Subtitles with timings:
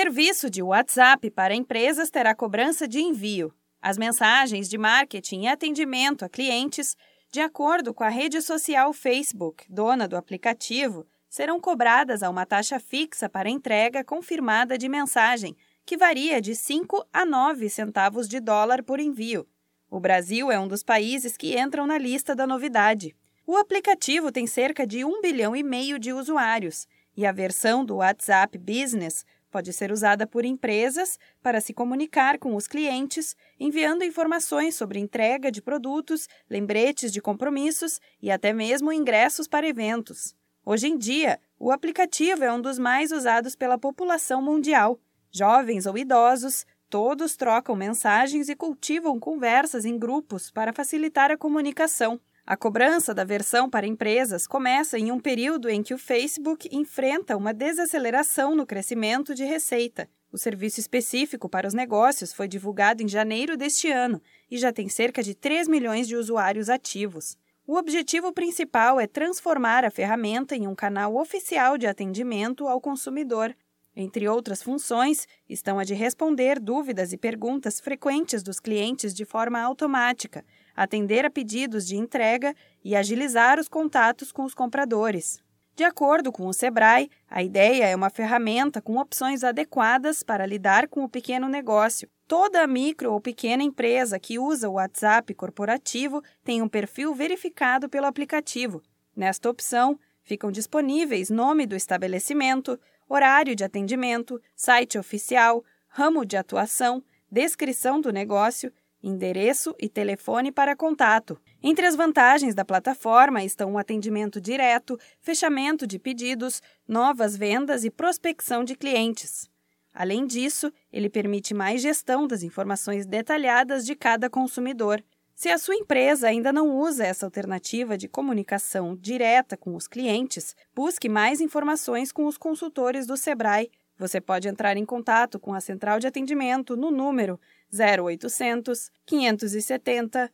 [0.00, 3.52] Serviço de WhatsApp para empresas terá cobrança de envio.
[3.82, 6.94] As mensagens de marketing e atendimento a clientes,
[7.32, 12.78] de acordo com a rede social Facebook, dona do aplicativo, serão cobradas a uma taxa
[12.78, 18.84] fixa para entrega confirmada de mensagem, que varia de 5 a 9 centavos de dólar
[18.84, 19.48] por envio.
[19.90, 23.16] O Brasil é um dos países que entram na lista da novidade.
[23.44, 26.86] O aplicativo tem cerca de 1 bilhão e meio de usuários
[27.18, 32.54] e a versão do WhatsApp Business pode ser usada por empresas para se comunicar com
[32.54, 39.48] os clientes, enviando informações sobre entrega de produtos, lembretes de compromissos e até mesmo ingressos
[39.48, 40.34] para eventos.
[40.64, 45.00] Hoje em dia, o aplicativo é um dos mais usados pela população mundial.
[45.30, 52.20] Jovens ou idosos, todos trocam mensagens e cultivam conversas em grupos para facilitar a comunicação.
[52.50, 57.36] A cobrança da versão para empresas começa em um período em que o Facebook enfrenta
[57.36, 60.08] uma desaceleração no crescimento de receita.
[60.32, 64.18] O serviço específico para os negócios foi divulgado em janeiro deste ano
[64.50, 67.36] e já tem cerca de 3 milhões de usuários ativos.
[67.66, 73.54] O objetivo principal é transformar a ferramenta em um canal oficial de atendimento ao consumidor.
[74.00, 79.60] Entre outras funções, estão a de responder dúvidas e perguntas frequentes dos clientes de forma
[79.60, 80.44] automática
[80.76, 85.42] atender a pedidos de entrega e agilizar os contatos com os compradores.
[85.74, 90.86] De acordo com o Sebrae, a ideia é uma ferramenta com opções adequadas para lidar
[90.86, 92.08] com o pequeno negócio.
[92.28, 98.06] Toda micro ou pequena empresa que usa o WhatsApp corporativo tem um perfil verificado pelo
[98.06, 98.80] aplicativo.
[99.16, 107.02] Nesta opção, ficam disponíveis nome do estabelecimento, horário de atendimento, site oficial, ramo de atuação,
[107.30, 111.40] descrição do negócio endereço e telefone para contato.
[111.62, 117.90] Entre as vantagens da plataforma estão o atendimento direto, fechamento de pedidos, novas vendas e
[117.90, 119.48] prospecção de clientes.
[119.92, 125.02] Além disso, ele permite mais gestão das informações detalhadas de cada consumidor.
[125.38, 130.56] Se a sua empresa ainda não usa essa alternativa de comunicação direta com os clientes,
[130.74, 133.70] busque mais informações com os consultores do Sebrae.
[133.96, 137.38] Você pode entrar em contato com a central de atendimento no número
[137.72, 140.28] 0800 570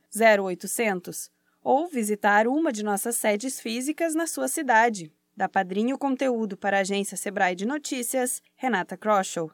[0.48, 1.30] 0800
[1.62, 5.12] ou visitar uma de nossas sedes físicas na sua cidade.
[5.36, 9.42] Da Padrinho Conteúdo para a agência Sebrae de Notícias, Renata Kroschel.